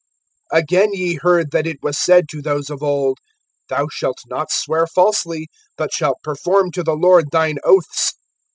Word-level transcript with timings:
(33)Again 0.51 0.87
ye 0.93 1.19
heard, 1.21 1.51
that 1.51 1.67
it 1.67 1.77
was 1.83 1.95
said 1.95 2.27
to 2.27 2.41
those 2.41 2.71
of 2.71 2.79
old[5:33]: 2.79 3.15
Thou 3.69 3.87
shalt 3.91 4.17
not 4.27 4.49
swear 4.51 4.87
falsely, 4.87 5.47
but 5.77 5.93
shalt 5.93 6.17
perform 6.23 6.71
to 6.71 6.81
the 6.81 6.95
Lord 6.95 7.25
thine 7.29 7.57
oaths. 7.63 8.11